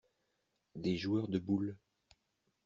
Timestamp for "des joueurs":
0.73-1.27